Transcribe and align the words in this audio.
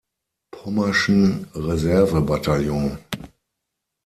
Pommerschen 0.49 1.45
Reserve-Bataillon. 1.53 2.97